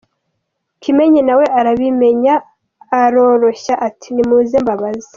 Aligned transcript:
Kimenyi 0.81 1.21
na 1.27 1.33
we 1.39 1.45
arabimenya 1.59 2.33
aroroshya 3.01 3.73
ati 3.87 4.07
“Nimuze 4.13 4.57
mbabaze”. 4.63 5.09